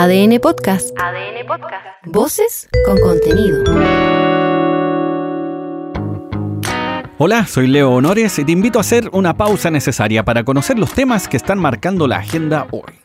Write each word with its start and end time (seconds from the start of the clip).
ADN 0.00 0.38
Podcast. 0.38 0.96
ADN 0.96 1.44
Podcast. 1.44 1.84
Voces 2.04 2.68
con 2.86 3.00
contenido. 3.00 3.64
Hola, 7.18 7.44
soy 7.48 7.66
Leo 7.66 7.90
Honores 7.90 8.38
y 8.38 8.44
te 8.44 8.52
invito 8.52 8.78
a 8.78 8.82
hacer 8.82 9.10
una 9.12 9.36
pausa 9.36 9.72
necesaria 9.72 10.24
para 10.24 10.44
conocer 10.44 10.78
los 10.78 10.92
temas 10.92 11.26
que 11.26 11.36
están 11.36 11.58
marcando 11.58 12.06
la 12.06 12.18
agenda 12.18 12.68
hoy. 12.70 13.00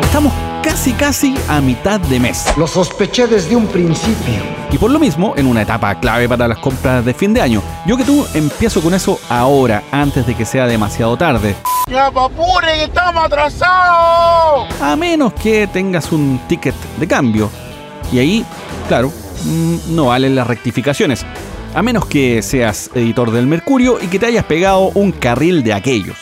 Estamos 0.00 0.32
casi 0.62 0.92
casi 0.94 1.34
a 1.50 1.60
mitad 1.60 2.00
de 2.00 2.18
mes. 2.18 2.46
Lo 2.56 2.66
sospeché 2.66 3.26
desde 3.26 3.54
un 3.54 3.66
principio. 3.66 4.63
Y 4.74 4.78
por 4.78 4.90
lo 4.90 4.98
mismo, 4.98 5.34
en 5.36 5.46
una 5.46 5.62
etapa 5.62 6.00
clave 6.00 6.28
para 6.28 6.48
las 6.48 6.58
compras 6.58 7.04
de 7.04 7.14
fin 7.14 7.32
de 7.32 7.40
año. 7.40 7.62
Yo 7.86 7.96
que 7.96 8.02
tú 8.02 8.26
empiezo 8.34 8.82
con 8.82 8.92
eso 8.92 9.20
ahora, 9.28 9.84
antes 9.92 10.26
de 10.26 10.34
que 10.34 10.44
sea 10.44 10.66
demasiado 10.66 11.16
tarde. 11.16 11.54
¡Ya 11.88 12.06
apure, 12.06 12.74
que 12.78 12.82
estamos 12.82 13.24
atrasados! 13.24 14.66
A 14.80 14.96
menos 14.96 15.32
que 15.34 15.68
tengas 15.68 16.10
un 16.10 16.40
ticket 16.48 16.74
de 16.98 17.06
cambio. 17.06 17.50
Y 18.12 18.18
ahí, 18.18 18.44
claro, 18.88 19.12
mm, 19.44 19.94
no 19.94 20.06
valen 20.06 20.34
las 20.34 20.48
rectificaciones. 20.48 21.24
A 21.72 21.80
menos 21.80 22.06
que 22.06 22.42
seas 22.42 22.90
editor 22.96 23.30
del 23.30 23.46
Mercurio 23.46 23.98
y 24.02 24.08
que 24.08 24.18
te 24.18 24.26
hayas 24.26 24.44
pegado 24.44 24.90
un 24.94 25.12
carril 25.12 25.62
de 25.62 25.72
aquellos. 25.72 26.16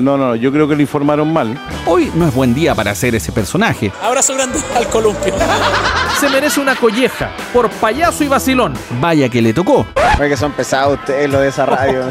No, 0.00 0.16
no, 0.16 0.34
yo 0.36 0.52
creo 0.52 0.68
que 0.68 0.74
lo 0.74 0.80
informaron 0.82 1.32
mal. 1.32 1.58
Hoy 1.86 2.10
no 2.14 2.26
es 2.26 2.34
buen 2.34 2.54
día 2.54 2.74
para 2.74 2.90
hacer 2.90 3.14
ese 3.14 3.32
personaje. 3.32 3.92
Abrazo 4.02 4.34
grande 4.34 4.58
al 4.76 4.88
columpio. 4.88 5.34
Se 6.20 6.28
merece 6.28 6.60
una 6.60 6.76
colleja 6.76 7.30
por 7.52 7.68
payaso 7.70 8.24
y 8.24 8.28
vacilón. 8.28 8.74
Vaya 9.00 9.28
que 9.28 9.42
le 9.42 9.52
tocó. 9.52 9.86
Oye, 10.18 10.28
que 10.28 10.36
son 10.36 10.52
pesados 10.52 10.98
ustedes 10.98 11.30
lo 11.30 11.40
de 11.40 11.48
esa 11.48 11.66
radio. 11.66 12.04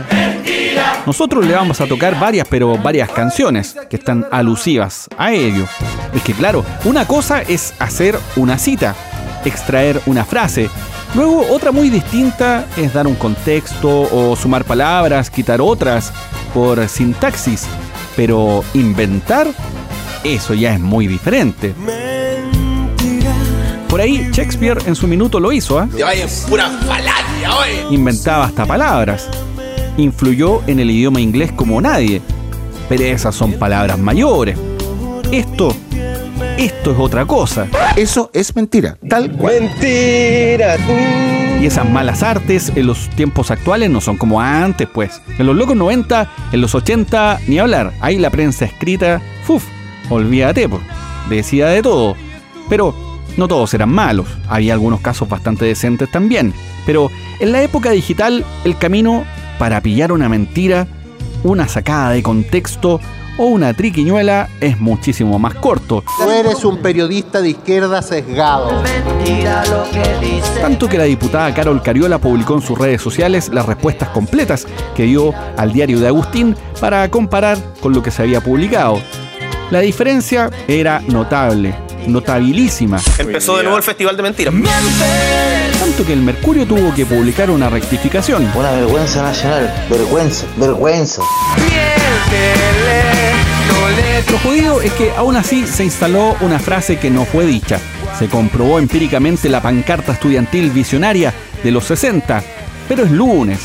Nosotros 1.05 1.45
le 1.45 1.53
vamos 1.53 1.79
a 1.81 1.87
tocar 1.87 2.19
varias, 2.19 2.47
pero 2.49 2.77
varias 2.77 3.09
canciones 3.09 3.75
que 3.89 3.95
están 3.95 4.25
alusivas 4.31 5.07
a 5.17 5.31
ello. 5.31 5.65
Es 6.13 6.21
que 6.21 6.33
claro, 6.33 6.65
una 6.83 7.07
cosa 7.07 7.41
es 7.41 7.73
hacer 7.79 8.19
una 8.35 8.57
cita, 8.57 8.95
extraer 9.45 10.01
una 10.05 10.25
frase. 10.25 10.69
Luego 11.15 11.45
otra 11.51 11.71
muy 11.71 11.89
distinta 11.89 12.65
es 12.75 12.93
dar 12.93 13.05
un 13.05 13.15
contexto 13.15 14.09
o 14.11 14.35
sumar 14.35 14.65
palabras, 14.65 15.29
quitar 15.29 15.61
otras 15.61 16.11
por 16.53 16.87
sintaxis. 16.87 17.65
Pero 18.15 18.63
inventar, 18.73 19.47
eso 20.23 20.53
ya 20.53 20.73
es 20.73 20.79
muy 20.79 21.07
diferente. 21.07 21.73
Por 23.89 24.01
ahí 24.01 24.27
Shakespeare 24.31 24.79
en 24.87 24.95
su 24.95 25.07
minuto 25.07 25.39
lo 25.39 25.51
hizo, 25.51 25.77
¿ah? 25.77 25.87
Pura 26.49 26.67
falacia, 26.69 27.57
oye. 27.59 27.85
inventaba 27.95 28.45
hasta 28.45 28.65
palabras. 28.65 29.29
Influyó 29.97 30.61
en 30.65 30.79
el 30.79 30.89
idioma 30.89 31.21
inglés 31.21 31.51
como 31.51 31.79
nadie. 31.79 32.19
Pero 32.89 33.03
esas 33.03 33.35
son 33.35 33.53
palabras 33.53 33.99
mayores. 33.99 34.57
Esto, 35.31 35.75
esto 36.57 36.91
es 36.91 36.99
otra 36.99 37.25
cosa. 37.25 37.67
Eso 37.95 38.29
es 38.33 38.55
mentira, 38.55 38.97
tal 39.07 39.31
cual. 39.31 39.61
Mentira. 39.61 40.77
Y 41.59 41.65
esas 41.65 41.89
malas 41.89 42.23
artes 42.23 42.71
en 42.75 42.87
los 42.87 43.09
tiempos 43.11 43.51
actuales 43.51 43.89
no 43.89 44.01
son 44.01 44.17
como 44.17 44.41
antes, 44.41 44.87
pues. 44.93 45.21
En 45.37 45.45
los 45.45 45.55
locos 45.55 45.75
90, 45.75 46.29
en 46.51 46.61
los 46.61 46.75
80, 46.75 47.39
ni 47.47 47.59
hablar. 47.59 47.93
Ahí 48.01 48.17
la 48.17 48.29
prensa 48.29 48.65
escrita, 48.65 49.21
¡fuf! 49.43 49.63
Olvídate, 50.09 50.67
pues. 50.67 50.81
Decía 51.29 51.67
de 51.67 51.81
todo. 51.81 52.15
Pero 52.69 52.93
no 53.37 53.47
todos 53.47 53.73
eran 53.73 53.89
malos. 53.89 54.27
Había 54.47 54.73
algunos 54.73 54.99
casos 54.99 55.29
bastante 55.29 55.65
decentes 55.65 56.11
también. 56.11 56.53
Pero 56.85 57.09
en 57.39 57.51
la 57.51 57.63
época 57.63 57.91
digital, 57.91 58.45
el 58.65 58.77
camino 58.77 59.23
para 59.57 59.81
pillar 59.81 60.11
una 60.11 60.29
mentira, 60.29 60.87
una 61.43 61.67
sacada 61.67 62.11
de 62.11 62.23
contexto 62.23 62.99
o 63.37 63.45
una 63.45 63.73
triquiñuela 63.73 64.49
es 64.59 64.79
muchísimo 64.79 65.39
más 65.39 65.55
corto. 65.55 66.03
Tú 66.17 66.29
eres 66.29 66.63
un 66.65 66.77
periodista 66.77 67.41
de 67.41 67.49
izquierda 67.49 68.01
sesgado. 68.01 68.71
Tanto 70.61 70.87
que 70.87 70.97
la 70.97 71.05
diputada 71.05 71.53
Carol 71.53 71.81
Cariola 71.81 72.17
publicó 72.19 72.55
en 72.55 72.61
sus 72.61 72.77
redes 72.77 73.01
sociales 73.01 73.49
las 73.53 73.65
respuestas 73.65 74.09
completas 74.09 74.67
que 74.95 75.03
dio 75.03 75.33
al 75.57 75.73
diario 75.73 75.99
de 75.99 76.07
Agustín 76.07 76.55
para 76.79 77.09
comparar 77.09 77.57
con 77.81 77.93
lo 77.93 78.03
que 78.03 78.11
se 78.11 78.21
había 78.21 78.41
publicado. 78.41 78.99
La 79.71 79.79
diferencia 79.79 80.51
era 80.67 81.01
notable, 81.07 81.73
notabilísima, 82.07 82.99
Empezó 83.17 83.57
de 83.57 83.63
nuevo 83.63 83.77
el 83.77 83.83
festival 83.83 84.15
de 84.15 84.23
mentiras. 84.23 84.53
tanto 85.79 86.05
que 86.05 86.13
el 86.13 86.21
Mercurio 86.21 86.65
tuvo 86.67 86.93
que 86.93 87.05
publicar 87.05 87.49
una 87.49 87.69
rectificación. 87.69 88.49
Una 88.55 88.71
vergüenza 88.71 89.23
nacional. 89.23 89.73
Vergüenza, 89.89 90.45
vergüenza. 90.57 91.21
Lo 94.31 94.39
jodido 94.39 94.81
es 94.81 94.91
que 94.93 95.11
aún 95.15 95.35
así 95.35 95.67
se 95.67 95.83
instaló 95.83 96.35
una 96.41 96.57
frase 96.57 96.97
que 96.97 97.11
no 97.11 97.23
fue 97.23 97.45
dicha. 97.45 97.79
Se 98.17 98.27
comprobó 98.27 98.79
empíricamente 98.79 99.47
la 99.47 99.61
pancarta 99.61 100.13
estudiantil 100.13 100.71
visionaria 100.71 101.33
de 101.63 101.71
los 101.71 101.83
60. 101.85 102.43
Pero 102.87 103.03
es 103.03 103.11
lunes. 103.11 103.59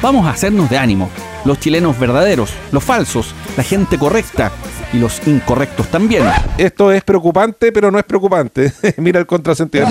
Vamos 0.00 0.26
a 0.26 0.30
hacernos 0.30 0.70
de 0.70 0.78
ánimo. 0.78 1.10
Los 1.44 1.60
chilenos 1.60 1.98
verdaderos, 1.98 2.54
los 2.72 2.82
falsos, 2.82 3.34
la 3.56 3.62
gente 3.62 3.98
correcta 3.98 4.50
y 4.94 4.98
los 4.98 5.26
incorrectos 5.26 5.88
también. 5.88 6.24
Esto 6.56 6.90
es 6.90 7.04
preocupante, 7.04 7.70
pero 7.70 7.90
no 7.90 7.98
es 7.98 8.04
preocupante. 8.04 8.72
Mira 8.96 9.20
el 9.20 9.26
contrasentido. 9.26 9.86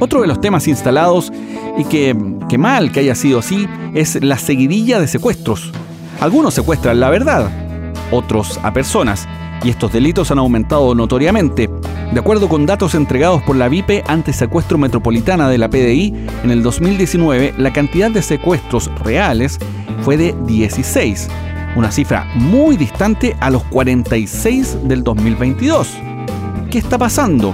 Otro 0.00 0.20
de 0.20 0.26
los 0.26 0.40
temas 0.40 0.68
instalados, 0.68 1.32
y 1.78 1.84
que, 1.84 2.14
que 2.48 2.58
mal 2.58 2.92
que 2.92 3.00
haya 3.00 3.14
sido 3.14 3.38
así, 3.38 3.66
es 3.94 4.22
la 4.22 4.36
seguidilla 4.36 5.00
de 5.00 5.08
secuestros. 5.08 5.72
Algunos 6.22 6.54
secuestran 6.54 7.00
la 7.00 7.10
verdad, 7.10 7.50
otros 8.12 8.60
a 8.62 8.72
personas, 8.72 9.26
y 9.64 9.70
estos 9.70 9.92
delitos 9.92 10.30
han 10.30 10.38
aumentado 10.38 10.94
notoriamente. 10.94 11.68
De 12.12 12.20
acuerdo 12.20 12.48
con 12.48 12.64
datos 12.64 12.94
entregados 12.94 13.42
por 13.42 13.56
la 13.56 13.68
VIPE 13.68 14.04
Antisecuestro 14.06 14.78
Metropolitana 14.78 15.48
de 15.48 15.58
la 15.58 15.68
PDI, 15.68 16.14
en 16.44 16.52
el 16.52 16.62
2019 16.62 17.54
la 17.58 17.72
cantidad 17.72 18.08
de 18.08 18.22
secuestros 18.22 18.88
reales 19.02 19.58
fue 20.02 20.16
de 20.16 20.36
16, 20.46 21.26
una 21.74 21.90
cifra 21.90 22.30
muy 22.36 22.76
distante 22.76 23.36
a 23.40 23.50
los 23.50 23.64
46 23.64 24.78
del 24.84 25.02
2022. 25.02 25.88
¿Qué 26.70 26.78
está 26.78 26.98
pasando? 26.98 27.52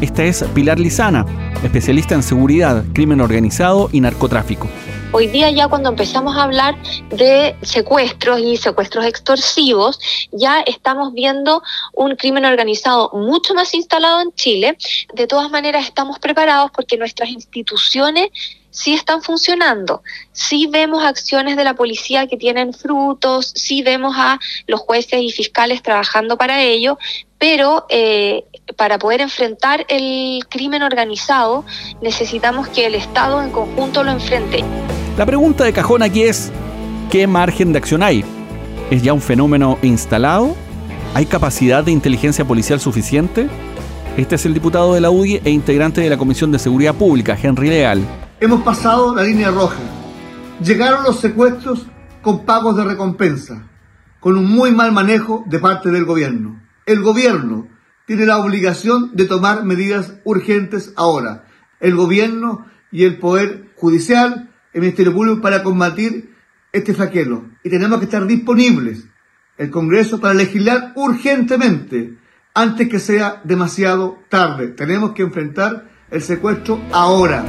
Esta 0.00 0.24
es 0.24 0.42
Pilar 0.54 0.80
Lizana, 0.80 1.26
especialista 1.62 2.14
en 2.14 2.22
seguridad, 2.22 2.82
crimen 2.94 3.20
organizado 3.20 3.90
y 3.92 4.00
narcotráfico. 4.00 4.68
Hoy 5.12 5.28
día 5.28 5.50
ya 5.50 5.68
cuando 5.68 5.88
empezamos 5.88 6.36
a 6.36 6.42
hablar 6.42 6.74
de 7.10 7.56
secuestros 7.62 8.40
y 8.40 8.56
secuestros 8.56 9.04
extorsivos, 9.06 10.00
ya 10.32 10.60
estamos 10.60 11.14
viendo 11.14 11.62
un 11.94 12.16
crimen 12.16 12.44
organizado 12.44 13.10
mucho 13.14 13.54
más 13.54 13.72
instalado 13.72 14.20
en 14.20 14.32
Chile. 14.32 14.76
De 15.14 15.26
todas 15.26 15.50
maneras 15.50 15.86
estamos 15.86 16.18
preparados 16.18 16.70
porque 16.72 16.96
nuestras 16.96 17.30
instituciones 17.30 18.30
sí 18.70 18.92
están 18.92 19.22
funcionando. 19.22 20.02
Sí 20.32 20.66
vemos 20.66 21.02
acciones 21.02 21.56
de 21.56 21.64
la 21.64 21.74
policía 21.74 22.26
que 22.26 22.36
tienen 22.36 22.74
frutos, 22.74 23.52
sí 23.54 23.82
vemos 23.82 24.14
a 24.18 24.38
los 24.66 24.80
jueces 24.80 25.20
y 25.22 25.30
fiscales 25.30 25.82
trabajando 25.82 26.36
para 26.36 26.62
ello, 26.62 26.98
pero 27.38 27.86
eh, 27.88 28.44
para 28.76 28.98
poder 28.98 29.22
enfrentar 29.22 29.86
el 29.88 30.46
crimen 30.48 30.82
organizado 30.82 31.64
necesitamos 32.02 32.68
que 32.68 32.86
el 32.86 32.96
Estado 32.96 33.40
en 33.40 33.50
conjunto 33.50 34.02
lo 34.02 34.10
enfrente. 34.10 34.64
La 35.16 35.24
pregunta 35.24 35.64
de 35.64 35.72
cajón 35.72 36.02
aquí 36.02 36.24
es, 36.24 36.52
¿qué 37.10 37.26
margen 37.26 37.72
de 37.72 37.78
acción 37.78 38.02
hay? 38.02 38.22
¿Es 38.90 39.02
ya 39.02 39.14
un 39.14 39.22
fenómeno 39.22 39.78
instalado? 39.80 40.54
¿Hay 41.14 41.24
capacidad 41.24 41.82
de 41.82 41.90
inteligencia 41.90 42.44
policial 42.44 42.80
suficiente? 42.80 43.48
Este 44.18 44.34
es 44.34 44.44
el 44.44 44.52
diputado 44.52 44.92
de 44.92 45.00
la 45.00 45.08
UDI 45.08 45.40
e 45.42 45.48
integrante 45.48 46.02
de 46.02 46.10
la 46.10 46.18
Comisión 46.18 46.52
de 46.52 46.58
Seguridad 46.58 46.94
Pública, 46.94 47.34
Henry 47.42 47.70
Leal. 47.70 48.02
Hemos 48.40 48.62
pasado 48.62 49.14
la 49.14 49.22
línea 49.22 49.50
roja. 49.50 49.78
Llegaron 50.62 51.02
los 51.02 51.18
secuestros 51.18 51.86
con 52.20 52.44
pagos 52.44 52.76
de 52.76 52.84
recompensa, 52.84 53.70
con 54.20 54.36
un 54.36 54.44
muy 54.44 54.70
mal 54.72 54.92
manejo 54.92 55.44
de 55.46 55.58
parte 55.58 55.90
del 55.90 56.04
gobierno. 56.04 56.60
El 56.84 57.00
gobierno 57.00 57.68
tiene 58.06 58.26
la 58.26 58.36
obligación 58.36 59.12
de 59.14 59.24
tomar 59.24 59.64
medidas 59.64 60.12
urgentes 60.24 60.92
ahora. 60.94 61.46
El 61.80 61.96
gobierno 61.96 62.66
y 62.92 63.04
el 63.04 63.16
Poder 63.18 63.70
Judicial, 63.76 64.50
el 64.76 64.82
Ministerio 64.82 65.14
Público, 65.14 65.40
para 65.40 65.62
combatir 65.62 66.34
este 66.70 66.92
flaquelo. 66.92 67.46
Y 67.64 67.70
tenemos 67.70 67.98
que 67.98 68.04
estar 68.04 68.26
disponibles, 68.26 69.06
el 69.56 69.70
Congreso, 69.70 70.20
para 70.20 70.34
legislar 70.34 70.92
urgentemente, 70.96 72.18
antes 72.54 72.88
que 72.88 72.98
sea 72.98 73.40
demasiado 73.44 74.18
tarde. 74.28 74.68
Tenemos 74.68 75.12
que 75.12 75.22
enfrentar 75.22 75.88
el 76.10 76.20
secuestro 76.20 76.78
ahora. 76.92 77.44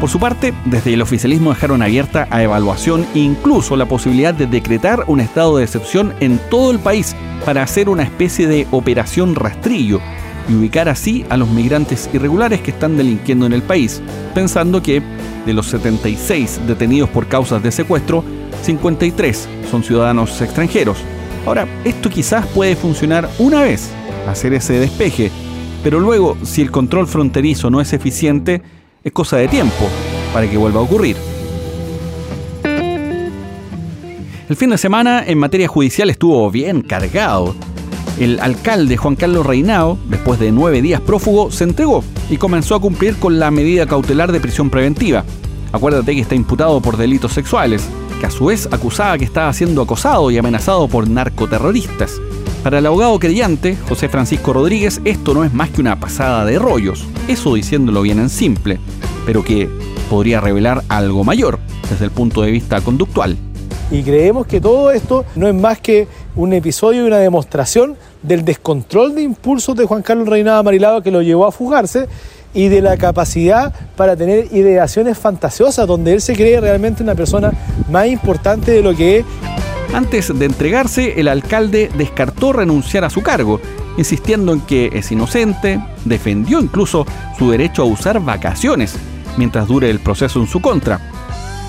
Por 0.00 0.08
su 0.08 0.20
parte, 0.20 0.54
desde 0.64 0.94
el 0.94 1.02
oficialismo 1.02 1.50
dejaron 1.50 1.82
abierta 1.82 2.28
a 2.30 2.40
evaluación 2.44 3.04
incluso 3.14 3.76
la 3.76 3.86
posibilidad 3.86 4.32
de 4.32 4.46
decretar 4.46 5.02
un 5.08 5.18
estado 5.18 5.56
de 5.56 5.64
excepción 5.64 6.14
en 6.20 6.38
todo 6.50 6.70
el 6.70 6.78
país 6.78 7.16
para 7.44 7.64
hacer 7.64 7.88
una 7.88 8.04
especie 8.04 8.46
de 8.46 8.68
operación 8.70 9.34
rastrillo, 9.34 10.00
y 10.48 10.54
ubicar 10.54 10.88
así 10.88 11.24
a 11.28 11.36
los 11.36 11.48
migrantes 11.48 12.08
irregulares 12.12 12.60
que 12.60 12.70
están 12.70 12.96
delinquiendo 12.96 13.46
en 13.46 13.52
el 13.52 13.62
país, 13.62 14.00
pensando 14.34 14.82
que 14.82 15.02
de 15.46 15.52
los 15.52 15.66
76 15.66 16.60
detenidos 16.66 17.08
por 17.10 17.26
causas 17.26 17.62
de 17.62 17.72
secuestro, 17.72 18.24
53 18.62 19.48
son 19.70 19.82
ciudadanos 19.82 20.40
extranjeros. 20.40 20.98
Ahora, 21.46 21.66
esto 21.84 22.10
quizás 22.10 22.46
puede 22.46 22.76
funcionar 22.76 23.28
una 23.38 23.62
vez, 23.62 23.90
hacer 24.26 24.52
ese 24.52 24.74
despeje, 24.74 25.30
pero 25.82 26.00
luego, 26.00 26.36
si 26.42 26.62
el 26.62 26.70
control 26.70 27.06
fronterizo 27.06 27.70
no 27.70 27.80
es 27.80 27.92
eficiente, 27.92 28.62
es 29.04 29.12
cosa 29.12 29.36
de 29.36 29.48
tiempo 29.48 29.88
para 30.32 30.48
que 30.50 30.56
vuelva 30.56 30.80
a 30.80 30.82
ocurrir. 30.82 31.16
El 34.48 34.56
fin 34.56 34.70
de 34.70 34.78
semana 34.78 35.24
en 35.26 35.36
materia 35.36 35.68
judicial 35.68 36.08
estuvo 36.08 36.50
bien 36.50 36.80
cargado. 36.80 37.54
El 38.18 38.40
alcalde 38.40 38.96
Juan 38.96 39.14
Carlos 39.14 39.46
Reinao, 39.46 39.96
después 40.08 40.40
de 40.40 40.50
nueve 40.50 40.82
días 40.82 41.00
prófugo, 41.00 41.52
se 41.52 41.62
entregó 41.62 42.02
y 42.28 42.36
comenzó 42.36 42.74
a 42.74 42.80
cumplir 42.80 43.16
con 43.16 43.38
la 43.38 43.52
medida 43.52 43.86
cautelar 43.86 44.32
de 44.32 44.40
prisión 44.40 44.70
preventiva. 44.70 45.24
Acuérdate 45.70 46.16
que 46.16 46.22
está 46.22 46.34
imputado 46.34 46.80
por 46.80 46.96
delitos 46.96 47.32
sexuales, 47.32 47.88
que 48.18 48.26
a 48.26 48.30
su 48.32 48.46
vez 48.46 48.68
acusaba 48.72 49.16
que 49.18 49.24
estaba 49.24 49.52
siendo 49.52 49.82
acosado 49.82 50.32
y 50.32 50.38
amenazado 50.38 50.88
por 50.88 51.08
narcoterroristas. 51.08 52.20
Para 52.64 52.80
el 52.80 52.86
abogado 52.86 53.16
creyente, 53.20 53.76
José 53.88 54.08
Francisco 54.08 54.52
Rodríguez, 54.52 55.00
esto 55.04 55.32
no 55.32 55.44
es 55.44 55.54
más 55.54 55.70
que 55.70 55.80
una 55.80 56.00
pasada 56.00 56.44
de 56.44 56.58
rollos, 56.58 57.06
eso 57.28 57.54
diciéndolo 57.54 58.02
bien 58.02 58.18
en 58.18 58.30
simple, 58.30 58.80
pero 59.26 59.44
que 59.44 59.68
podría 60.10 60.40
revelar 60.40 60.82
algo 60.88 61.22
mayor 61.22 61.60
desde 61.88 62.06
el 62.06 62.10
punto 62.10 62.42
de 62.42 62.50
vista 62.50 62.80
conductual. 62.80 63.36
Y 63.90 64.02
creemos 64.02 64.46
que 64.46 64.60
todo 64.60 64.90
esto 64.90 65.24
no 65.34 65.48
es 65.48 65.54
más 65.54 65.80
que 65.80 66.08
un 66.36 66.52
episodio 66.52 67.04
y 67.04 67.06
una 67.06 67.18
demostración 67.18 67.96
del 68.22 68.44
descontrol 68.44 69.14
de 69.14 69.22
impulsos 69.22 69.76
de 69.76 69.86
Juan 69.86 70.02
Carlos 70.02 70.28
Reinado 70.28 70.62
Marilado 70.64 71.02
que 71.02 71.10
lo 71.10 71.22
llevó 71.22 71.46
a 71.46 71.52
fugarse 71.52 72.08
y 72.54 72.68
de 72.68 72.80
la 72.80 72.96
capacidad 72.96 73.72
para 73.96 74.16
tener 74.16 74.46
ideaciones 74.52 75.18
fantasiosas, 75.18 75.86
donde 75.86 76.14
él 76.14 76.20
se 76.20 76.34
cree 76.34 76.60
realmente 76.60 77.02
una 77.02 77.14
persona 77.14 77.52
más 77.90 78.06
importante 78.06 78.72
de 78.72 78.82
lo 78.82 78.94
que 78.94 79.18
es. 79.18 79.26
Antes 79.92 80.36
de 80.36 80.44
entregarse, 80.44 81.20
el 81.20 81.28
alcalde 81.28 81.90
descartó 81.96 82.52
renunciar 82.52 83.04
a 83.04 83.10
su 83.10 83.22
cargo, 83.22 83.60
insistiendo 83.96 84.52
en 84.52 84.60
que 84.62 84.90
es 84.92 85.10
inocente, 85.12 85.80
defendió 86.04 86.60
incluso 86.60 87.06
su 87.38 87.50
derecho 87.50 87.82
a 87.82 87.86
usar 87.86 88.20
vacaciones 88.20 88.94
mientras 89.36 89.68
dure 89.68 89.88
el 89.88 90.00
proceso 90.00 90.40
en 90.40 90.46
su 90.46 90.60
contra. 90.60 91.00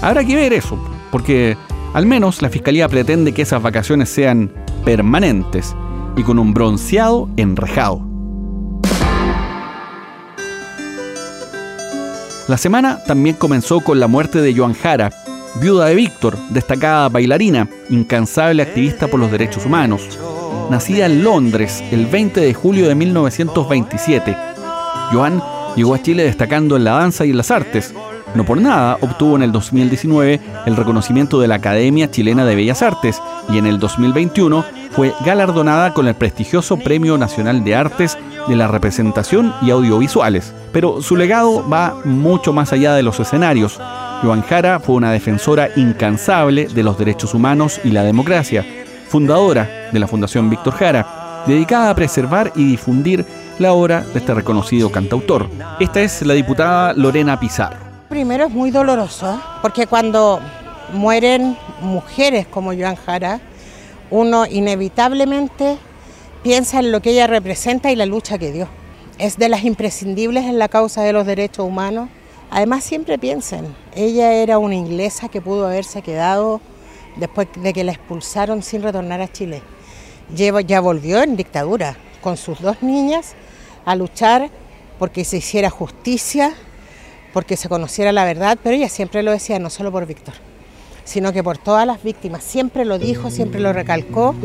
Habrá 0.01 0.23
que 0.23 0.35
ver 0.35 0.53
eso, 0.53 0.77
porque 1.11 1.55
al 1.93 2.05
menos 2.05 2.41
la 2.41 2.49
Fiscalía 2.49 2.87
pretende 2.87 3.33
que 3.33 3.43
esas 3.43 3.61
vacaciones 3.61 4.09
sean 4.09 4.51
permanentes 4.85 5.75
y 6.19 6.23
con 6.23 6.37
un 6.37 6.53
bronceado 6.53 7.29
enrejado. 7.37 8.01
La 12.49 12.57
semana 12.57 13.01
también 13.07 13.37
comenzó 13.37 13.79
con 13.79 14.01
la 14.01 14.07
muerte 14.07 14.41
de 14.41 14.53
Joan 14.53 14.73
Jara, 14.73 15.13
viuda 15.61 15.85
de 15.85 15.95
Víctor, 15.95 16.37
destacada 16.49 17.07
bailarina, 17.07 17.69
incansable 17.89 18.63
activista 18.63 19.07
por 19.07 19.19
los 19.19 19.31
derechos 19.31 19.65
humanos. 19.65 20.19
Nacida 20.69 21.05
en 21.05 21.23
Londres 21.23 21.81
el 21.89 22.05
20 22.05 22.41
de 22.41 22.53
julio 22.53 22.89
de 22.89 22.95
1927, 22.95 24.35
Joan 25.13 25.41
llegó 25.77 25.95
a 25.95 26.01
Chile 26.01 26.23
destacando 26.23 26.75
en 26.75 26.83
la 26.83 26.91
danza 26.91 27.25
y 27.25 27.29
en 27.29 27.37
las 27.37 27.49
artes, 27.49 27.93
no 28.35 28.43
por 28.45 28.61
nada 28.61 28.97
obtuvo 29.01 29.35
en 29.35 29.43
el 29.43 29.51
2019 29.51 30.39
el 30.65 30.75
reconocimiento 30.75 31.39
de 31.39 31.47
la 31.47 31.55
Academia 31.55 32.11
Chilena 32.11 32.45
de 32.45 32.55
Bellas 32.55 32.81
Artes 32.81 33.21
y 33.51 33.57
en 33.57 33.65
el 33.65 33.79
2021 33.79 34.63
fue 34.91 35.13
galardonada 35.25 35.93
con 35.93 36.07
el 36.07 36.15
prestigioso 36.15 36.77
Premio 36.77 37.17
Nacional 37.17 37.63
de 37.63 37.75
Artes 37.75 38.17
de 38.47 38.55
la 38.55 38.67
Representación 38.67 39.53
y 39.61 39.71
Audiovisuales. 39.71 40.53
Pero 40.71 41.01
su 41.01 41.15
legado 41.15 41.67
va 41.67 41.95
mucho 42.03 42.53
más 42.53 42.73
allá 42.73 42.93
de 42.93 43.03
los 43.03 43.19
escenarios. 43.19 43.79
Joan 44.21 44.41
Jara 44.41 44.79
fue 44.79 44.95
una 44.95 45.11
defensora 45.11 45.69
incansable 45.75 46.67
de 46.67 46.83
los 46.83 46.97
derechos 46.97 47.33
humanos 47.33 47.79
y 47.83 47.91
la 47.91 48.03
democracia, 48.03 48.65
fundadora 49.07 49.89
de 49.91 49.99
la 49.99 50.07
Fundación 50.07 50.49
Víctor 50.49 50.73
Jara, 50.73 51.43
dedicada 51.47 51.89
a 51.89 51.95
preservar 51.95 52.51
y 52.55 52.65
difundir 52.65 53.25
la 53.59 53.73
obra 53.73 54.01
de 54.01 54.19
este 54.19 54.33
reconocido 54.33 54.91
cantautor. 54.91 55.49
Esta 55.79 56.01
es 56.01 56.21
la 56.23 56.33
diputada 56.33 56.93
Lorena 56.93 57.39
Pizarro. 57.39 57.88
Primero 58.09 58.45
es 58.47 58.51
muy 58.51 58.71
doloroso, 58.71 59.39
porque 59.61 59.85
cuando 59.85 60.39
mueren 60.93 61.55
mujeres 61.79 62.47
como 62.47 62.73
Joan 62.73 62.95
Jara, 62.95 63.39
uno 64.09 64.47
inevitablemente 64.47 65.77
piensa 66.41 66.79
en 66.79 66.91
lo 66.91 67.03
que 67.03 67.11
ella 67.11 67.27
representa 67.27 67.91
y 67.91 67.95
la 67.95 68.07
lucha 68.07 68.39
que 68.39 68.51
dio. 68.51 68.67
Es 69.19 69.37
de 69.37 69.47
las 69.47 69.63
imprescindibles 69.63 70.45
en 70.45 70.57
la 70.57 70.69
causa 70.69 71.03
de 71.03 71.13
los 71.13 71.27
derechos 71.27 71.67
humanos. 71.67 72.09
Además, 72.49 72.83
siempre 72.83 73.19
piensen, 73.19 73.75
ella 73.93 74.33
era 74.33 74.57
una 74.57 74.73
inglesa 74.73 75.29
que 75.29 75.39
pudo 75.39 75.67
haberse 75.67 76.01
quedado 76.01 76.61
después 77.17 77.47
de 77.57 77.73
que 77.73 77.83
la 77.83 77.91
expulsaron 77.91 78.63
sin 78.63 78.81
retornar 78.81 79.21
a 79.21 79.31
Chile. 79.31 79.61
Ya 80.33 80.81
volvió 80.81 81.21
en 81.21 81.35
dictadura 81.35 81.95
con 82.21 82.37
sus 82.37 82.59
dos 82.59 82.81
niñas 82.81 83.35
a 83.85 83.95
luchar 83.95 84.49
porque 84.97 85.23
se 85.23 85.37
hiciera 85.37 85.69
justicia 85.69 86.55
porque 87.33 87.57
se 87.57 87.69
conociera 87.69 88.11
la 88.11 88.25
verdad, 88.25 88.57
pero 88.61 88.75
ella 88.75 88.89
siempre 88.89 89.23
lo 89.23 89.31
decía, 89.31 89.59
no 89.59 89.69
solo 89.69 89.91
por 89.91 90.05
Víctor, 90.05 90.33
sino 91.03 91.33
que 91.33 91.43
por 91.43 91.57
todas 91.57 91.85
las 91.85 92.03
víctimas. 92.03 92.43
Siempre 92.43 92.85
lo 92.85 92.99
dijo, 92.99 93.29
siempre 93.29 93.59
lo 93.59 93.73
recalcó. 93.73 94.35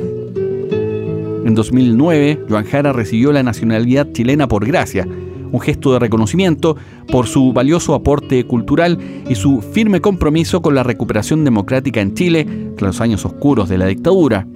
En 1.44 1.54
2009, 1.54 2.46
Joan 2.48 2.64
Jara 2.64 2.92
recibió 2.92 3.32
la 3.32 3.42
nacionalidad 3.42 4.08
chilena 4.12 4.48
por 4.48 4.66
gracia, 4.66 5.06
un 5.52 5.60
gesto 5.60 5.92
de 5.92 5.98
reconocimiento 5.98 6.76
por 7.12 7.26
su 7.26 7.52
valioso 7.52 7.94
aporte 7.94 8.44
cultural 8.44 8.98
y 9.28 9.34
su 9.34 9.60
firme 9.60 10.00
compromiso 10.00 10.62
con 10.62 10.74
la 10.74 10.82
recuperación 10.82 11.44
democrática 11.44 12.00
en 12.00 12.14
Chile 12.14 12.72
tras 12.76 12.94
los 12.94 13.00
años 13.00 13.24
oscuros 13.24 13.68
de 13.68 13.78
la 13.78 13.86
dictadura. 13.86 14.46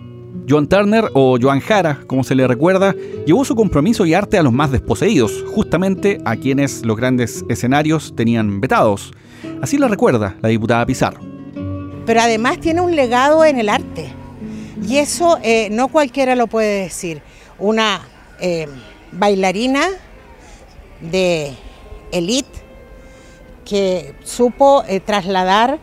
Joan 0.49 0.67
Turner, 0.67 1.11
o 1.12 1.37
Joan 1.39 1.61
Jara, 1.61 2.00
como 2.06 2.25
se 2.25 2.35
le 2.35 2.49
recuerda, 2.49 2.95
llevó 3.27 3.45
su 3.45 3.55
compromiso 3.55 4.06
y 4.06 4.15
arte 4.15 4.39
a 4.39 4.43
los 4.43 4.53
más 4.53 4.71
desposeídos, 4.71 5.45
justamente 5.55 6.19
a 6.25 6.37
quienes 6.37 6.87
los 6.87 6.97
grandes 6.97 7.45
escenarios 7.50 8.15
tenían 8.17 8.59
vetados. 8.59 9.12
Así 9.61 9.77
lo 9.77 9.89
recuerda 9.89 10.37
la 10.41 10.49
diputada 10.49 10.87
Pizarro. 10.87 11.21
Pero 12.06 12.21
además 12.21 12.61
tiene 12.61 12.81
un 12.81 12.97
legado 12.97 13.45
en 13.45 13.59
el 13.59 13.69
arte. 13.69 14.11
Y 14.87 14.97
eso 14.97 15.39
eh, 15.43 15.69
no 15.71 15.89
cualquiera 15.89 16.35
lo 16.35 16.47
puede 16.47 16.85
decir. 16.85 17.21
Una 17.59 18.00
eh, 18.41 18.67
bailarina 19.12 19.83
de 21.03 21.53
élite 22.11 22.49
que 23.67 24.15
supo 24.25 24.83
eh, 24.89 25.00
trasladar 25.00 25.79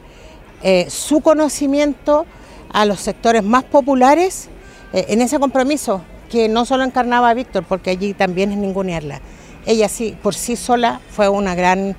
su 0.88 1.22
conocimiento 1.22 2.25
a 2.72 2.86
los 2.86 3.00
sectores 3.00 3.43
más 3.43 3.63
populares 3.63 4.50
en 4.94 5.22
ese 5.22 5.39
compromiso 5.39 6.01
que 6.30 6.50
no 6.50 6.65
solo 6.65 6.84
encarnaba 6.84 7.30
a 7.30 7.34
Víctor, 7.34 7.63
porque 7.68 7.92
allí 7.92 8.13
también 8.13 8.51
es 8.51 8.58
ningunearla. 8.58 9.22
Ella 9.65 9.89
sí, 9.89 10.15
por 10.22 10.36
sí 10.36 10.56
sola, 10.56 11.01
fue 11.10 11.30
una 11.30 11.56
gran 11.56 11.96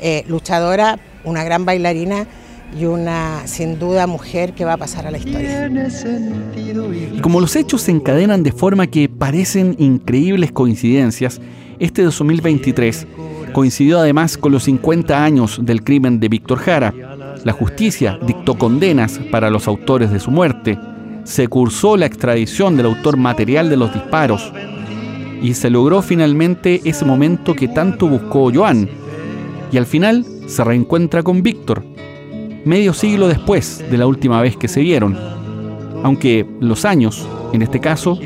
eh, 0.00 0.24
luchadora, 0.28 0.98
una 1.24 1.44
gran 1.44 1.64
bailarina 1.64 2.26
y 2.78 2.84
una, 2.84 3.46
sin 3.46 3.78
duda, 3.78 4.06
mujer 4.06 4.52
que 4.52 4.64
va 4.64 4.74
a 4.74 4.76
pasar 4.76 5.06
a 5.06 5.10
la 5.10 5.18
historia. 5.18 5.70
Y 7.14 7.20
como 7.20 7.40
los 7.40 7.56
hechos 7.56 7.82
se 7.82 7.92
encadenan 7.92 8.42
de 8.42 8.52
forma 8.52 8.86
que 8.86 9.08
parecen 9.08 9.76
increíbles 9.78 10.52
coincidencias, 10.52 11.40
este 11.78 12.02
2023 12.02 13.06
coincidió 13.52 14.00
además 14.00 14.36
con 14.36 14.52
los 14.52 14.64
50 14.64 15.24
años 15.24 15.60
del 15.62 15.82
crimen 15.84 16.20
de 16.20 16.28
Víctor 16.28 16.58
Jara. 16.58 16.92
La 17.44 17.52
justicia 17.52 18.18
dictó 18.26 18.58
condenas 18.58 19.20
para 19.30 19.50
los 19.50 19.68
autores 19.68 20.10
de 20.10 20.20
su 20.20 20.30
muerte 20.30 20.78
se 21.26 21.48
cursó 21.48 21.96
la 21.96 22.06
extradición 22.06 22.76
del 22.76 22.86
autor 22.86 23.16
material 23.16 23.68
de 23.68 23.76
los 23.76 23.92
disparos 23.92 24.52
y 25.42 25.54
se 25.54 25.70
logró 25.70 26.00
finalmente 26.00 26.80
ese 26.84 27.04
momento 27.04 27.54
que 27.54 27.68
tanto 27.68 28.08
buscó 28.08 28.50
Joan. 28.54 28.88
Y 29.72 29.76
al 29.76 29.86
final 29.86 30.24
se 30.46 30.62
reencuentra 30.64 31.22
con 31.22 31.42
Víctor, 31.42 31.84
medio 32.64 32.94
siglo 32.94 33.26
después 33.28 33.84
de 33.90 33.98
la 33.98 34.06
última 34.06 34.40
vez 34.40 34.56
que 34.56 34.68
se 34.68 34.80
vieron. 34.80 35.18
Aunque 36.04 36.46
los 36.60 36.84
años, 36.84 37.26
en 37.52 37.62
este 37.62 37.80
caso, 37.80 38.18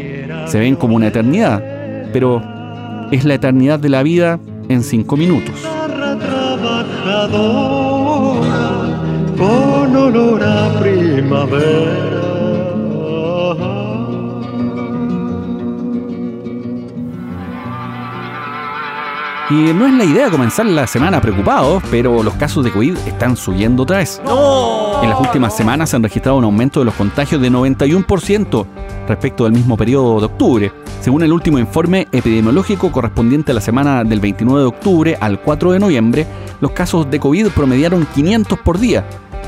se 0.47 0.59
ven 0.59 0.76
como 0.76 0.97
una 0.97 1.09
eternidad, 1.09 1.62
pero 2.12 2.42
es 3.11 3.25
la 3.25 3.35
eternidad 3.35 3.78
de 3.78 3.88
la 3.88 4.02
vida 4.02 4.38
en 4.69 4.83
cinco 4.83 5.16
minutos. 5.16 5.54
Y 19.50 19.73
no 19.73 19.85
es 19.85 19.92
la 19.95 20.04
idea 20.04 20.30
comenzar 20.30 20.64
la 20.66 20.87
semana 20.87 21.21
preocupados, 21.21 21.83
pero 21.90 22.23
los 22.23 22.35
casos 22.35 22.64
de 22.64 22.71
COVID 22.71 22.97
están 22.99 23.37
subiendo 23.37 23.83
otra 23.83 23.99
vez. 23.99 24.23
En 25.02 25.11
las 25.11 25.19
últimas 25.19 25.57
semanas 25.57 25.90
se 25.90 25.97
han 25.97 26.04
registrado 26.04 26.38
un 26.38 26.45
aumento 26.45 26.78
de 26.78 26.87
los 26.87 26.95
contagios 26.95 27.42
de 27.42 27.50
91% 27.50 28.66
respecto 29.09 29.45
del 29.45 29.52
mismo 29.52 29.76
periodo 29.76 30.21
de 30.21 30.26
octubre. 30.26 30.73
Según 31.00 31.25
el 31.25 31.33
último 31.33 31.59
informe 31.59 32.07
epidemiológico 32.12 32.92
correspondiente 32.92 33.50
a 33.50 33.57
la 33.57 33.61
semana 33.61 34.04
del 34.04 34.21
29 34.21 34.61
de 34.61 34.69
octubre 34.69 35.19
al 35.21 35.40
4 35.40 35.73
de 35.73 35.80
noviembre, 35.80 36.26
los 36.61 36.71
casos 36.71 37.11
de 37.11 37.19
COVID 37.19 37.49
promediaron 37.49 38.07
500 38.14 38.57
por 38.61 38.78
día, 38.78 39.04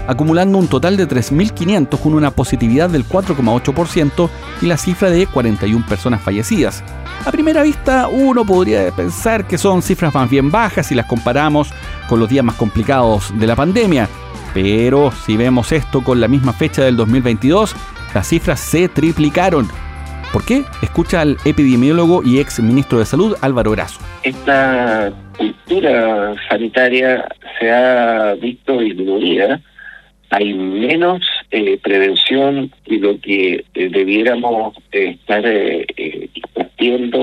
acumulando 0.07 0.59
un 0.59 0.69
total 0.69 0.97
de 0.97 1.09
3.500 1.09 1.99
con 1.99 2.15
una 2.15 2.31
positividad 2.31 2.91
del 2.91 3.07
4,8% 3.07 4.29
y 4.61 4.67
la 4.67 4.77
cifra 4.77 5.11
de 5.11 5.27
41 5.27 5.85
personas 5.87 6.21
fallecidas. 6.23 6.83
A 7.25 7.31
primera 7.31 7.63
vista 7.63 8.09
uno 8.09 8.45
podría 8.45 8.91
pensar 8.91 9.47
que 9.47 9.59
son 9.59 9.83
cifras 9.83 10.15
más 10.15 10.29
bien 10.29 10.51
bajas 10.51 10.87
si 10.87 10.95
las 10.95 11.07
comparamos 11.07 11.71
con 12.09 12.19
los 12.19 12.29
días 12.29 12.45
más 12.45 12.57
complicados 12.57 13.33
de 13.39 13.47
la 13.47 13.57
pandemia, 13.57 14.09
pero 14.55 15.13
si 15.25 15.37
vemos 15.37 15.73
esto 15.73 16.03
con 16.03 16.21
la 16.21 16.29
misma 16.29 16.53
fecha 16.53 16.83
del 16.83 16.97
2022, 16.97 17.75
las 18.15 18.27
cifras 18.27 18.61
se 18.61 18.89
triplicaron. 18.89 19.69
¿Por 20.33 20.45
qué? 20.45 20.65
Escucha 20.83 21.21
al 21.21 21.37
epidemiólogo 21.45 22.23
y 22.25 22.39
ex 22.39 22.59
ministro 22.61 22.99
de 22.99 23.05
Salud 23.05 23.37
Álvaro 23.43 23.71
Grasso. 23.73 24.01
Esta 24.23 25.13
cultura 25.37 26.35
sanitaria 26.49 27.29
se 27.59 27.71
ha 27.71 28.35
visto 28.35 28.79
disminuida. 28.79 29.61
Hay 30.33 30.55
menos 30.55 31.23
eh, 31.51 31.79
prevención 31.83 32.73
y 32.87 32.99
lo 32.99 33.21
que 33.21 33.65
eh, 33.75 33.89
debiéramos 33.91 34.75
estar 34.91 35.47
eh, 35.47 35.87
eh, 35.97 36.29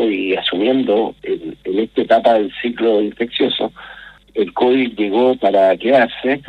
y 0.10 0.36
asumiendo 0.36 1.16
en, 1.24 1.58
en 1.66 1.80
esta 1.80 2.02
etapa 2.02 2.34
del 2.36 2.52
ciclo 2.62 3.02
infeccioso. 3.02 3.74
El 4.34 4.54
COVID 4.54 4.96
llegó 4.96 5.36
para 5.36 5.76
quedarse. 5.76 6.42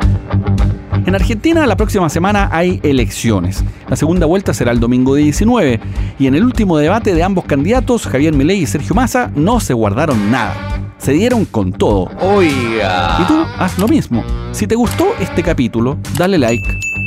En 1.06 1.14
Argentina 1.14 1.66
la 1.66 1.76
próxima 1.76 2.08
semana 2.08 2.48
hay 2.52 2.78
elecciones. 2.84 3.64
La 3.88 3.96
segunda 3.96 4.26
vuelta 4.26 4.54
será 4.54 4.70
el 4.70 4.78
domingo 4.80 5.14
19 5.14 5.80
y 6.18 6.26
en 6.26 6.34
el 6.34 6.44
último 6.44 6.78
debate 6.78 7.14
de 7.14 7.22
ambos 7.22 7.46
candidatos, 7.46 8.06
Javier 8.06 8.34
Milei 8.34 8.60
y 8.60 8.66
Sergio 8.66 8.94
Massa, 8.94 9.32
no 9.34 9.58
se 9.58 9.74
guardaron 9.74 10.30
nada. 10.30 10.79
Se 11.00 11.12
dieron 11.12 11.46
con 11.46 11.72
todo. 11.72 12.10
Oiga. 12.20 13.16
Y 13.20 13.24
tú 13.24 13.42
haz 13.58 13.78
lo 13.78 13.88
mismo. 13.88 14.22
Si 14.52 14.66
te 14.66 14.74
gustó 14.74 15.14
este 15.18 15.42
capítulo, 15.42 15.96
dale 16.18 16.36
like, 16.36 16.62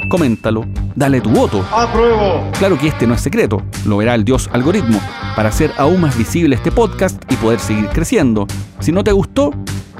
coméntalo, 0.09 0.65
dale 0.95 1.21
tu 1.21 1.29
voto. 1.29 1.63
¡Apruebo! 1.71 2.49
Claro 2.57 2.75
que 2.79 2.87
este 2.87 3.05
no 3.05 3.13
es 3.13 3.21
secreto, 3.21 3.61
lo 3.85 3.97
verá 3.97 4.15
el 4.15 4.25
dios 4.25 4.49
algoritmo, 4.51 4.99
para 5.35 5.49
hacer 5.49 5.71
aún 5.77 6.01
más 6.01 6.17
visible 6.17 6.55
este 6.55 6.71
podcast 6.71 7.21
y 7.31 7.35
poder 7.35 7.59
seguir 7.59 7.87
creciendo. 7.89 8.47
Si 8.79 8.91
no 8.91 9.03
te 9.03 9.11
gustó, 9.11 9.51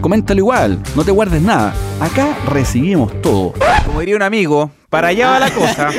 coméntalo 0.01 0.39
igual, 0.39 0.79
no 0.95 1.03
te 1.03 1.11
guardes 1.11 1.43
nada. 1.43 1.71
Acá 2.01 2.35
recibimos 2.47 3.21
todo. 3.21 3.53
Como 3.85 3.99
diría 3.99 4.15
un 4.15 4.23
amigo, 4.23 4.71
para 4.89 5.09
allá 5.09 5.29
va 5.29 5.39
la 5.39 5.51
cosa. 5.51 5.89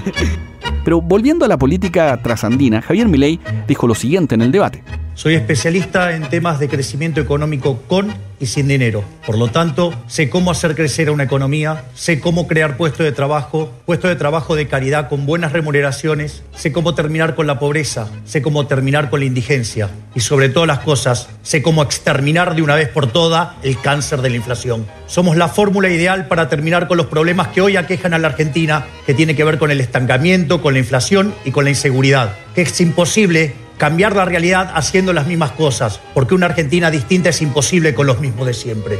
Pero 0.84 1.00
volviendo 1.00 1.46
a 1.46 1.48
la 1.48 1.56
política 1.56 2.20
trasandina, 2.22 2.82
Javier 2.82 3.08
Milei 3.08 3.40
dijo 3.66 3.86
lo 3.86 3.94
siguiente 3.94 4.34
en 4.34 4.42
el 4.42 4.52
debate. 4.52 4.84
Soy 5.16 5.34
especialista 5.34 6.14
en 6.14 6.28
temas 6.28 6.60
de 6.60 6.68
crecimiento 6.68 7.22
económico 7.22 7.80
con 7.88 8.12
y 8.38 8.44
sin 8.44 8.68
dinero. 8.68 9.02
Por 9.24 9.38
lo 9.38 9.48
tanto, 9.48 9.94
sé 10.08 10.28
cómo 10.28 10.50
hacer 10.50 10.74
crecer 10.74 11.08
a 11.08 11.12
una 11.12 11.24
economía, 11.24 11.84
sé 11.94 12.20
cómo 12.20 12.46
crear 12.46 12.76
puestos 12.76 13.02
de 13.02 13.12
trabajo, 13.12 13.72
puestos 13.86 14.10
de 14.10 14.16
trabajo 14.16 14.54
de 14.56 14.68
calidad 14.68 15.08
con 15.08 15.24
buenas 15.24 15.52
remuneraciones, 15.52 16.42
sé 16.54 16.70
cómo 16.70 16.94
terminar 16.94 17.34
con 17.34 17.46
la 17.46 17.58
pobreza, 17.58 18.10
sé 18.26 18.42
cómo 18.42 18.66
terminar 18.66 19.08
con 19.08 19.20
la 19.20 19.26
indigencia 19.26 19.88
y 20.14 20.20
sobre 20.20 20.50
todas 20.50 20.66
las 20.66 20.80
cosas, 20.80 21.30
sé 21.42 21.62
cómo 21.62 21.82
exterminar 21.82 22.54
de 22.54 22.60
una 22.60 22.74
vez 22.74 22.90
por 22.90 23.10
todas 23.10 23.54
el 23.62 23.80
cáncer 23.80 24.20
de 24.20 24.28
la 24.28 24.36
inflación. 24.36 24.86
Somos 25.06 25.38
la 25.38 25.48
fórmula 25.48 25.88
ideal 25.88 26.28
para 26.28 26.50
terminar 26.50 26.88
con 26.88 26.98
los 26.98 27.06
problemas 27.06 27.48
que 27.48 27.62
hoy 27.62 27.78
aquejan 27.78 28.12
a 28.12 28.18
la 28.18 28.28
Argentina, 28.28 28.84
que 29.06 29.14
tiene 29.14 29.34
que 29.34 29.44
ver 29.44 29.56
con 29.56 29.70
el 29.70 29.80
estancamiento, 29.80 30.60
con 30.60 30.74
la 30.74 30.80
inflación 30.80 31.34
y 31.46 31.52
con 31.52 31.64
la 31.64 31.70
inseguridad. 31.70 32.36
Que 32.54 32.62
es 32.62 32.80
imposible 32.82 33.65
cambiar 33.78 34.16
la 34.16 34.24
realidad 34.24 34.70
haciendo 34.74 35.12
las 35.12 35.26
mismas 35.26 35.52
cosas, 35.52 36.00
porque 36.14 36.34
una 36.34 36.46
Argentina 36.46 36.90
distinta 36.90 37.30
es 37.30 37.42
imposible 37.42 37.94
con 37.94 38.06
los 38.06 38.20
mismos 38.20 38.46
de 38.46 38.54
siempre. 38.54 38.98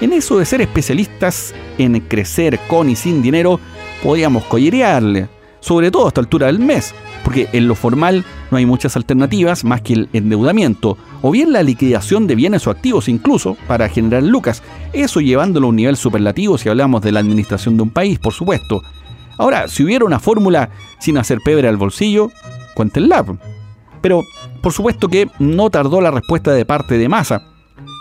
En 0.00 0.12
eso 0.12 0.38
de 0.38 0.44
ser 0.44 0.60
especialistas 0.60 1.54
en 1.76 1.98
crecer 2.00 2.60
con 2.68 2.88
y 2.88 2.96
sin 2.96 3.20
dinero, 3.20 3.58
podíamos 4.02 4.44
collerearle, 4.44 5.28
sobre 5.60 5.90
todo 5.90 6.04
a 6.04 6.08
esta 6.08 6.20
altura 6.20 6.46
del 6.46 6.60
mes, 6.60 6.94
porque 7.24 7.48
en 7.52 7.66
lo 7.66 7.74
formal 7.74 8.24
no 8.50 8.58
hay 8.58 8.66
muchas 8.66 8.96
alternativas 8.96 9.64
más 9.64 9.80
que 9.82 9.94
el 9.94 10.08
endeudamiento, 10.12 10.96
o 11.20 11.30
bien 11.32 11.52
la 11.52 11.64
liquidación 11.64 12.26
de 12.28 12.36
bienes 12.36 12.66
o 12.66 12.70
activos 12.70 13.08
incluso 13.08 13.56
para 13.66 13.88
generar 13.88 14.22
lucas, 14.22 14.62
eso 14.92 15.20
llevándolo 15.20 15.66
a 15.66 15.70
un 15.70 15.76
nivel 15.76 15.96
superlativo 15.96 16.58
si 16.58 16.68
hablamos 16.68 17.02
de 17.02 17.12
la 17.12 17.20
administración 17.20 17.76
de 17.76 17.82
un 17.82 17.90
país, 17.90 18.18
por 18.20 18.32
supuesto. 18.32 18.82
Ahora, 19.36 19.68
si 19.68 19.82
hubiera 19.82 20.04
una 20.04 20.20
fórmula 20.20 20.70
sin 21.00 21.18
hacer 21.18 21.38
pebre 21.44 21.68
al 21.68 21.76
bolsillo, 21.76 22.30
cuéntenla. 22.74 23.24
Pero, 24.00 24.22
por 24.62 24.72
supuesto 24.72 25.08
que 25.08 25.28
no 25.38 25.70
tardó 25.70 26.00
la 26.00 26.10
respuesta 26.10 26.52
de 26.52 26.64
parte 26.64 26.98
de 26.98 27.08
Massa. 27.08 27.42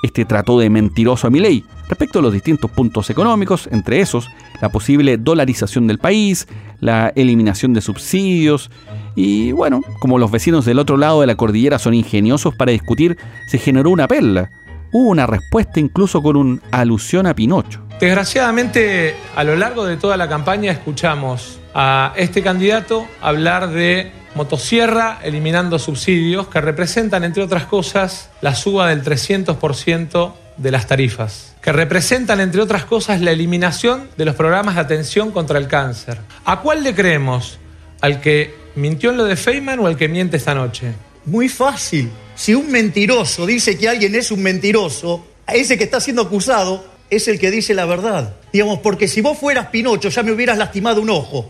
Este 0.04 0.26
trató 0.26 0.60
de 0.60 0.70
mentiroso 0.70 1.28
a 1.28 1.30
Milei 1.30 1.64
respecto 1.90 2.20
a 2.20 2.22
los 2.22 2.34
distintos 2.34 2.70
puntos 2.72 3.10
económicos, 3.10 3.68
entre 3.72 4.02
esos 4.02 4.28
la 4.62 4.70
posible 4.70 5.18
dolarización 5.18 5.88
del 5.88 6.00
país, 6.00 6.48
la 6.80 7.12
eliminación 7.16 7.74
de 7.74 7.82
subsidios 7.82 8.70
y 9.16 9.52
bueno, 9.52 9.82
como 10.00 10.20
los 10.20 10.30
vecinos 10.30 10.66
del 10.66 10.80
otro 10.80 10.98
lado 10.98 11.22
de 11.22 11.28
la 11.28 11.36
cordillera 11.36 11.80
son 11.80 11.94
ingeniosos 11.94 12.56
para 12.56 12.72
discutir, 12.72 13.18
se 13.48 13.58
generó 13.58 13.90
una 13.90 14.08
perla. 14.08 14.50
Hubo 14.92 15.10
una 15.10 15.26
respuesta 15.26 15.80
incluso 15.80 16.22
con 16.22 16.36
una 16.38 16.62
alusión 16.72 17.26
a 17.26 17.34
Pinocho. 17.34 17.82
Desgraciadamente, 18.00 19.16
a 19.36 19.44
lo 19.44 19.56
largo 19.56 19.86
de 19.86 19.98
toda 19.98 20.18
la 20.18 20.30
campaña 20.30 20.72
escuchamos 20.72 21.60
a 21.74 22.14
este 22.16 22.44
candidato 22.44 23.08
hablar 23.22 23.70
de 23.70 24.12
motosierra 24.38 25.20
eliminando 25.24 25.80
subsidios 25.80 26.48
que 26.48 26.62
representan, 26.62 27.24
entre 27.24 27.42
otras 27.42 27.66
cosas, 27.66 28.30
la 28.40 28.54
suba 28.54 28.88
del 28.88 29.04
300% 29.04 30.34
de 30.58 30.72
las 30.72 30.86
tarifas, 30.86 31.56
que 31.62 31.72
representan, 31.72 32.40
entre 32.40 32.62
otras 32.62 32.86
cosas, 32.86 33.20
la 33.20 33.32
eliminación 33.32 34.10
de 34.16 34.26
los 34.26 34.36
programas 34.36 34.76
de 34.76 34.82
atención 34.82 35.32
contra 35.32 35.58
el 35.58 35.68
cáncer. 35.68 36.20
¿A 36.46 36.62
cuál 36.62 36.84
le 36.84 36.94
creemos? 36.94 37.58
¿Al 38.00 38.22
que 38.22 38.54
mintió 38.76 39.10
en 39.10 39.18
lo 39.18 39.26
de 39.26 39.36
Feynman 39.36 39.80
o 39.80 39.88
al 39.88 39.98
que 39.98 40.08
miente 40.08 40.38
esta 40.38 40.54
noche? 40.54 40.94
Muy 41.26 41.50
fácil. 41.50 42.12
Si 42.36 42.54
un 42.54 42.72
mentiroso 42.72 43.48
dice 43.48 43.76
que 43.76 43.90
alguien 43.90 44.14
es 44.14 44.30
un 44.32 44.44
mentiroso, 44.44 45.26
ese 45.48 45.80
que 45.80 45.86
está 45.86 46.00
siendo 46.00 46.22
acusado 46.22 46.86
es 47.10 47.28
el 47.28 47.40
que 47.40 47.50
dice 47.50 47.74
la 47.74 47.86
verdad. 47.86 48.36
Digamos, 48.54 48.80
porque 48.80 49.08
si 49.08 49.22
vos 49.22 49.38
fueras 49.38 49.68
Pinocho 49.68 50.10
ya 50.10 50.22
me 50.22 50.32
hubieras 50.32 50.60
lastimado 50.60 51.02
un 51.02 51.10
ojo. 51.10 51.50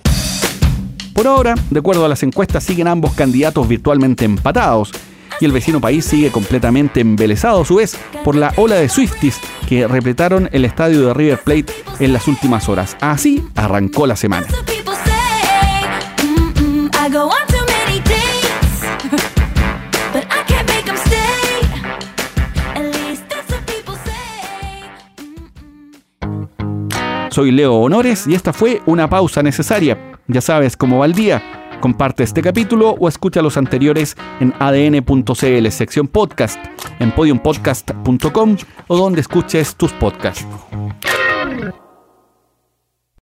Por 1.18 1.26
ahora, 1.26 1.56
de 1.72 1.80
acuerdo 1.80 2.06
a 2.06 2.10
las 2.10 2.22
encuestas, 2.22 2.64
siguen 2.64 2.88
ambos 2.88 3.16
candidatos 3.16 3.68
virtualmente 3.68 4.24
empatados 4.24 4.92
y 5.40 5.46
el 5.46 5.52
vecino 5.52 5.82
país 5.82 6.06
sigue 6.06 6.30
completamente 6.30 7.00
embelesado 7.02 7.64
a 7.64 7.66
su 7.66 7.78
vez 7.78 7.98
por 8.24 8.36
la 8.36 8.54
ola 8.56 8.76
de 8.76 8.88
Swifties 8.88 9.40
que 9.68 9.88
repletaron 9.88 10.48
el 10.52 10.64
estadio 10.64 11.08
de 11.08 11.16
River 11.16 11.40
Plate 11.40 11.74
en 12.00 12.14
las 12.14 12.28
últimas 12.28 12.70
horas. 12.70 12.96
Así 13.02 13.44
arrancó 13.56 14.06
la 14.06 14.16
semana. 14.16 14.46
Soy 27.32 27.50
Leo 27.50 27.74
Honores 27.74 28.28
y 28.28 28.36
esta 28.36 28.54
fue 28.54 28.84
una 28.86 29.10
pausa 29.10 29.42
necesaria. 29.42 30.17
Ya 30.28 30.42
sabes 30.42 30.76
cómo 30.76 31.00
va 31.00 31.06
el 31.06 31.14
día. 31.14 31.42
Comparte 31.80 32.24
este 32.24 32.42
capítulo 32.42 32.92
o 32.92 33.08
escucha 33.08 33.42
los 33.42 33.56
anteriores 33.56 34.16
en 34.40 34.54
adn.cl, 34.60 35.70
sección 35.70 36.08
podcast, 36.08 36.60
en 37.00 37.12
podiumpodcast.com 37.12 38.58
o 38.88 38.98
donde 38.98 39.22
escuches 39.22 39.76
tus 39.76 39.94
podcasts. 39.94 40.46